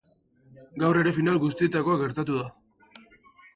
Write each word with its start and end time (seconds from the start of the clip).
Gaur 0.83 0.99
ere 1.01 1.13
final 1.17 1.37
guztietakoa 1.45 2.01
gertatu 2.01 2.41
da. 2.43 2.49